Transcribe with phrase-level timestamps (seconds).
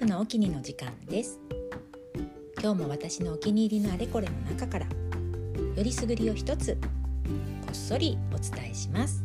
[0.00, 1.38] フのお気にの時間です。
[2.58, 6.78] 今日も私のお気に入りのあれこれの中からよりすぐりを一つ
[7.60, 9.22] こっそりお伝えします。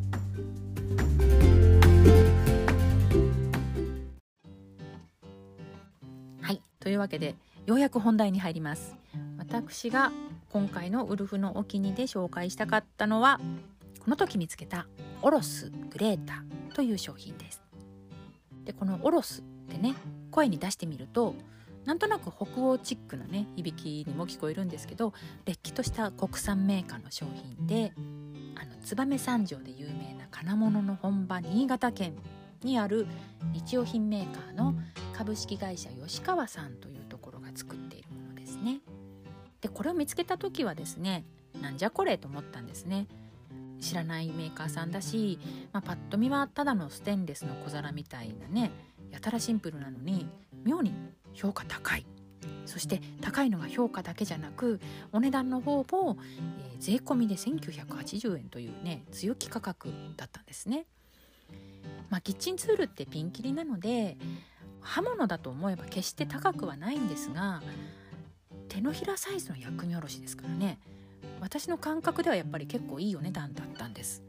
[6.41, 7.35] はいというわけで
[7.65, 8.97] ようやく本題に入ります。
[9.37, 10.11] 私が
[10.49, 13.39] 今回のウルフのお気に入りで紹介したかったのは
[14.03, 14.87] この時見つけた
[15.21, 17.63] オロスグレータという商品です。
[18.65, 19.95] でこのオロスってね
[20.31, 21.35] 声に出してみると
[21.85, 25.13] なんとなく北欧チックなね響きにも聞こえるんですけど
[25.45, 27.93] れっきとした国産メーカーの商品で
[28.55, 32.15] あの燕三条で有名な金物の本場新潟県
[32.63, 33.05] にある
[33.53, 34.73] 日用品メーカーの
[35.13, 38.79] 株式会社吉川さんというところが作っているものですね。
[39.61, 41.25] でこれを見つけた時はですね
[41.61, 43.07] なんじゃこれと思ったんですね。
[43.85, 45.39] 知らないメーカーさんだし、
[45.71, 48.71] まあ、パッと見はただのステンレスの小皿みたいなね
[49.11, 50.27] やたらシンプルなのに
[50.63, 50.91] 妙に
[51.33, 52.05] 評価高い
[52.65, 54.79] そして高いのが評価だけじゃなく
[55.11, 56.17] お値段の方も、
[56.59, 60.85] えー、税込みで1980円というね強気価格だったんですね。
[62.09, 64.17] まあ、キッチンツールってピンキリなので
[64.81, 67.61] 刃物だと思えば決して高くはないんですが
[68.67, 70.79] 手のひらサイズの薬味おろしですからね
[71.41, 74.23] 私の感覚ではやっぱり結構いいお値段だったんです。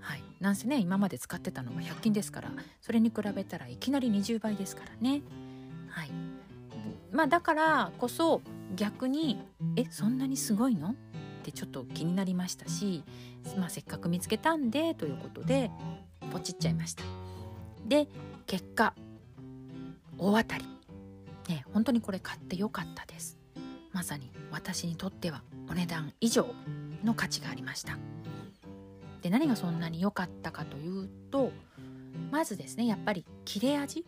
[0.00, 5.22] はい、なんせね今まで使ってたのは100均ですからそれに比べたらいきなり20倍ですからね。
[5.88, 6.10] はい
[7.12, 8.40] まあ、だからこそ
[8.74, 9.38] 逆に
[9.76, 10.94] 「えそんなにすごいの?」っ
[11.44, 13.04] てちょっと気になりましたし、
[13.58, 15.70] まあ、せっかく見つけたんでということで
[16.32, 17.04] ポチっちゃいました。
[17.86, 18.08] で
[18.46, 18.94] 結果
[20.18, 20.64] 大当たり。
[21.48, 23.41] ね本当にこれ買ってよかったです。
[23.92, 26.46] まさに私にとってはお値段以上
[27.04, 27.98] の価値がありました。
[29.22, 31.52] で何がそんなに良かったかというと
[32.30, 34.04] まずですねやっぱり切れ味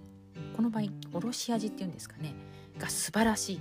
[0.57, 2.35] この場合おろし味っていうんですかね
[2.79, 3.61] が素晴らしい。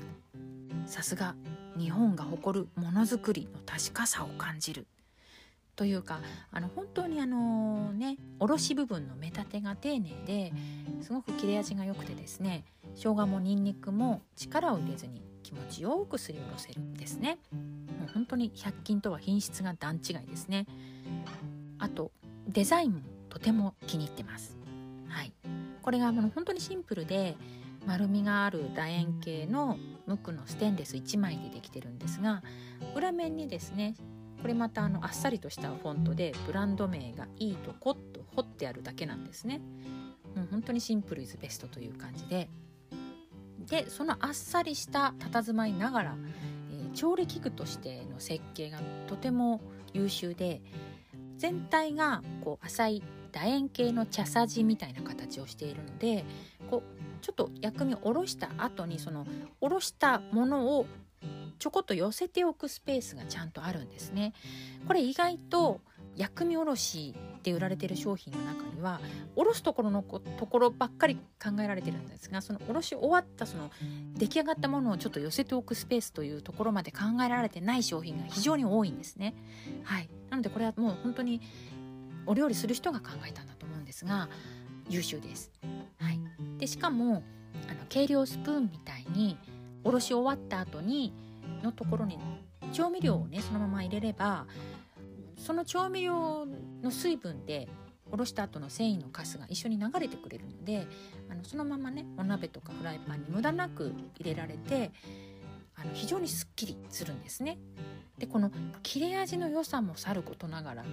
[0.85, 1.35] さすが
[1.77, 4.87] 日本が誇るものづくりの確かさを感じる。
[5.75, 6.19] というか
[6.51, 10.53] あの本当にあのねおろし部分の目立てが丁寧で
[11.01, 12.63] すごく切れ味が良くてですね
[12.95, 15.23] 生姜もにんにくも力を入れずに
[15.53, 17.37] 気持ちよくすりおろせるんですね。
[17.51, 20.65] もう本当に100均とは品質が段違いですね。
[21.79, 22.11] あと
[22.47, 24.57] デザインもとても気に入ってます。
[25.07, 25.33] はい。
[25.81, 27.35] これがもう本当にシンプルで
[27.85, 29.77] 丸みがある楕円形の
[30.07, 32.41] 無垢のステンレス1枚でできてるんですが
[32.95, 33.95] 裏面にですね
[34.41, 39.61] これまたあのあっさりとしたフォントでブランド名が「いいとこ」と彫ってあるだけなんですね。
[40.35, 42.49] もう本当にシンプルイズベストという感じで
[43.69, 46.15] でそのあっさりした佇まいながら、
[46.71, 49.61] えー、調理器具としての設計がとても
[49.93, 50.61] 優秀で
[51.37, 56.23] 全体がこう浅い楕円形の茶さじみたいな形をしているので
[56.69, 59.25] こうちょっと薬味をおろした後にその
[59.61, 60.85] おろしたものを
[61.57, 64.33] ちょこっと寄せておくスペースがちゃんとあるんですね。
[64.85, 65.79] これ意外と
[66.15, 69.01] 薬味おろしで売られてる商品の中には
[69.35, 73.69] おろすところのところばっかり考えられてるんですがそのおろし終わったその
[74.15, 79.33] 出来上がったものをちょっと寄せておくスペースというところまで考えられてない商品が非常に多いんですね。
[79.83, 81.41] はい、なのでこれはもう本当に
[82.25, 84.29] お料理する人が考えたんだと思うんですが
[84.89, 85.51] 優秀です。
[85.99, 86.19] はい、
[86.57, 87.23] でしかも
[87.69, 89.37] あの計量スプーンみたいに
[89.83, 91.13] おろし終わった後に
[91.61, 92.17] のところに
[92.71, 94.45] 調味料をねそのまま入れれば
[95.43, 96.47] その調味料
[96.81, 97.67] の水分で
[98.09, 100.87] おろした後の繊維のカスが一緒に流れてくれるので
[101.29, 104.91] あのそのままねお鍋とかフライパンに無駄なく入れられて
[105.75, 107.57] あの非常にすっきりするんですね。
[108.17, 108.51] でこの
[108.83, 110.85] 切れ味の良さもさることながら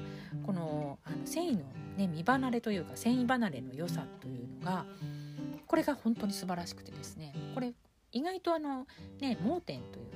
[0.45, 1.65] このあの繊維の、
[1.97, 4.87] ね、身離れというか繊維離れの良さというのが
[5.67, 7.73] これが本当に素晴らしくてですねこれ
[8.11, 8.87] 意外とあの
[9.21, 10.07] ね盲点という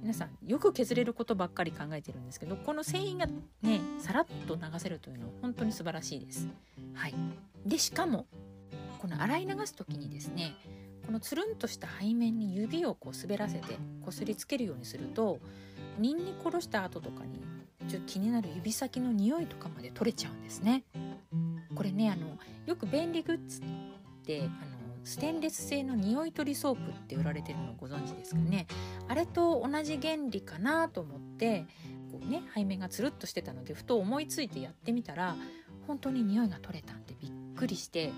[0.00, 3.26] 皆さんよく削れることばっかり考えてるんですけどこの繊維が
[3.62, 6.48] ねさらっと流せるというのは本当に素晴らしいです。
[6.94, 7.14] はい、
[7.66, 8.26] でしかも
[8.98, 10.54] この洗い流す時にですね
[11.06, 15.38] このつるんとした背面に指をこう滑らせてこすりつけるようにすると
[15.98, 17.42] ニンニク殺した後とかに
[17.88, 20.84] ちょっと気になる指先の匂いとかまで取れちゃうんですね。
[21.74, 23.64] これねあのよく便利グッズっ
[24.24, 28.66] てあのステンレス製の匂い取りソープって売られてるのご存知ですかね。
[29.08, 31.66] あれと同じ原理かなと思って
[32.10, 35.36] こうね背面がつるっとしてたのでふと思いついてやってみたら
[35.86, 38.12] 本当に匂いが取れたんでびっくりして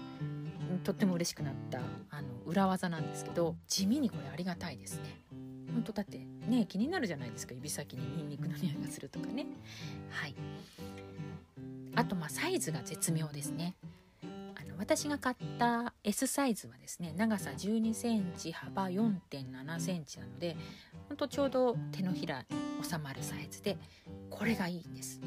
[0.84, 1.80] とっても嬉しくなった
[2.10, 5.22] あの裏技なんですけど地味にこれありがたいですね。
[5.72, 6.18] 本当だって
[6.48, 7.54] ね気になるじゃないですか。
[7.54, 9.46] 指先にニンニクの匂いがするとかね。
[10.10, 10.34] はい。
[11.94, 13.74] あとまあサイズが絶妙ですね。
[14.82, 20.56] 私が買った S サイズはですね長さ12センチ幅4.7センチなので
[21.08, 22.46] ほんとちょうど手のひらに
[22.82, 23.78] 収まるサイズで
[24.28, 25.20] これがいいんです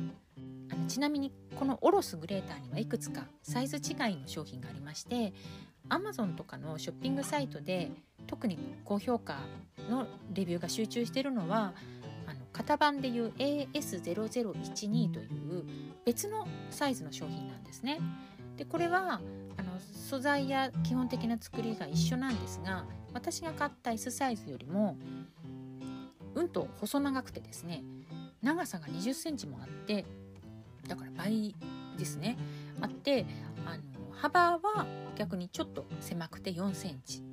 [0.70, 5.32] あのちなみにこのオロスグレーターにはいくつかサイズ違いの商品がありまして
[5.88, 7.92] Amazon とかのショッピングサイトで
[8.28, 9.38] 特に高評価
[9.90, 11.72] のレビューが集中しているのは
[12.28, 15.64] あの型番でいう AS0012 という
[16.04, 18.02] 別のサイズの商品なんですね。
[18.58, 19.20] でこれは
[19.80, 24.98] 素材や基本的な作りが一緒なんですが私が買った S サイズよりも
[26.36, 27.84] うんと細長くてですね
[28.42, 30.06] 長さが2 0センチもあって
[30.88, 31.56] だから倍
[31.98, 32.38] ですね。
[32.82, 33.26] あって
[33.66, 34.86] あの幅は
[35.16, 37.24] 逆にちょっと狭くて4センチ。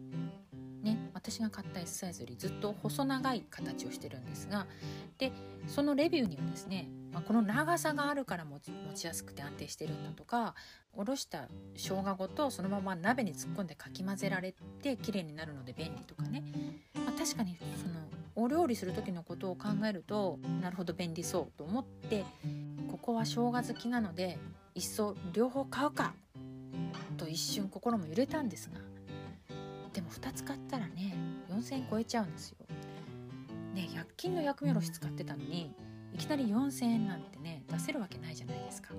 [0.83, 4.67] ね私が買った S サイズよりずっと細長い形をしてるんですが
[5.17, 5.31] で
[5.69, 10.55] そのレビューにはですね、まあ、この長さがあるから持ち持ちやすくて安定してるんだとか
[10.95, 16.43] おろした生姜ごとそのまま鍋に突っ込んでかき混ぜられて綺麗になるので便利とかね、
[16.95, 17.95] まあ、確かにその
[18.35, 22.25] お料理する時のことを考えるとなるほど便利そうと思って
[22.91, 24.39] ここは生姜好きなので
[24.75, 26.15] いっそ両方買うか
[27.19, 28.79] と一瞬心も揺れたんですが
[29.93, 31.15] でも2つ買ったらね
[31.51, 32.57] 4,000円超えちゃうんですよ。
[33.75, 35.75] ね100均の薬味おろし使ってたのに
[36.15, 38.91] いきなり4,000円なんてね出せるわけないじゃないですか。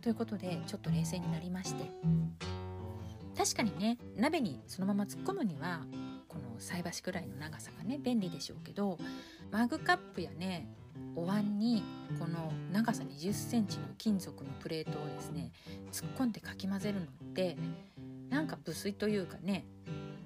[0.00, 1.84] ということでちょっと冷静になりまして
[3.36, 5.82] 確かにね鍋にそのまま突っ込むには
[6.28, 8.98] この菜箸くらいの長さがね便利でしょうけど
[9.52, 10.66] マグカップやね
[11.14, 11.84] お椀に
[12.18, 15.52] この長さ2 0センチの金属のプレートをですね
[15.92, 17.56] 突っ込んでかき混ぜるのって
[18.28, 19.64] なんか無粋というかね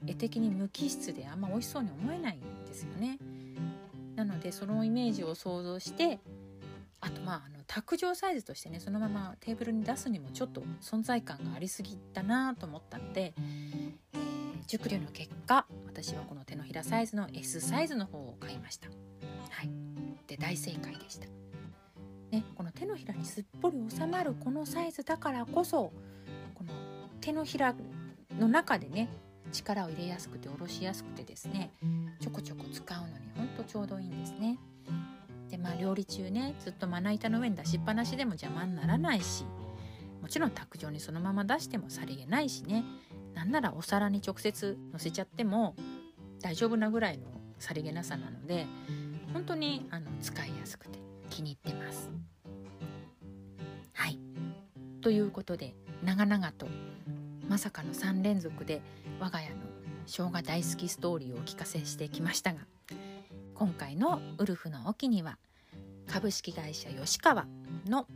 [0.06, 3.18] 絵的に無機質であんま美味しそうに思えないんですよね。
[4.26, 6.18] なのでそのイメージを想像して
[7.00, 13.34] あとまああの卓上サイズとしてねそのままテーブルに出すにもちょっと存在感がありすぎたなと思ったので、
[14.14, 14.20] えー、
[14.66, 18.88] 熟慮の結果私はこの手のひらサイズの S サイズの方を買いました。
[18.88, 19.70] はい、
[20.26, 21.26] で大正解でした。
[22.30, 25.92] ね、この手のひらにすっぽり収まるこのサイズだからこそ
[26.54, 26.72] この
[27.20, 27.74] 手のひら
[28.38, 29.08] の中でね
[29.52, 31.70] 力を入れやすくて下ろしやすくてですね
[32.20, 34.58] ちょこちょこ使うのにほんとちょうどいいんですね。
[35.50, 39.44] でまあ料理中ねずっとまな板の上に出しっぱなしでも邪魔にならないし
[40.20, 42.84] もちろん卓上にそのまま出してもさりげないしね
[43.34, 45.76] なんならお皿に直接のせちゃっても
[46.40, 47.26] 大丈夫なぐらいの
[47.60, 48.66] さりげなさなので
[49.32, 50.98] 本当にあの使いやすくて
[51.30, 52.10] 気に入ってます。
[53.92, 54.18] はい
[55.00, 56.66] ということで長々と
[57.48, 58.82] まさかの3連続で
[59.20, 59.56] 我が家の
[60.06, 62.60] 生姜大好きストーリーをお聞かせしてきましたが
[63.54, 65.38] 今回のウルフの沖には
[66.06, 67.46] 株式会社吉川
[67.86, 68.06] の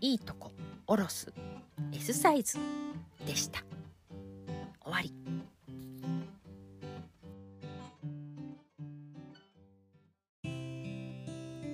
[0.00, 0.52] いいとこ
[0.86, 1.32] おろす
[1.92, 2.58] S サイズ
[3.26, 3.62] でした。
[4.84, 5.12] 終わり。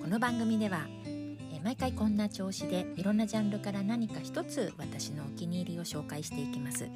[0.01, 0.87] この番組では
[1.63, 6.89] 毎回こんな調子でいろんなジャンルから何か一つ私のお気に入りを紹介していきます。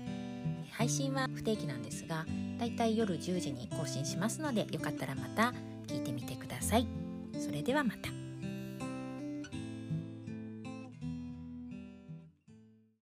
[0.72, 2.26] 配信は不定期なんですが
[2.58, 5.54] だいたい夜10時に更新しますのでよかったらまた
[5.86, 6.88] 聞いてみてください。
[7.38, 8.23] それではまた。